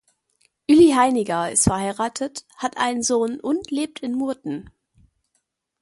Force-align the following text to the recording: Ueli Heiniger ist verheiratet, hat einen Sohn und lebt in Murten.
Ueli 0.67 0.93
Heiniger 0.95 1.51
ist 1.51 1.65
verheiratet, 1.65 2.47
hat 2.57 2.75
einen 2.77 3.03
Sohn 3.03 3.39
und 3.39 3.69
lebt 3.69 3.99
in 3.99 4.13
Murten. 4.13 4.71